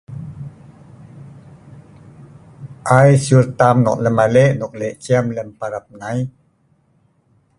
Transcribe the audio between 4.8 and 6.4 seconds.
cinema lem parap nei?